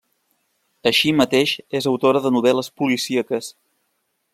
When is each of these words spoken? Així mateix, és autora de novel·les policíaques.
Així 0.91 1.11
mateix, 1.19 1.53
és 1.81 1.89
autora 1.93 2.25
de 2.25 2.33
novel·les 2.39 2.75
policíaques. 2.83 3.53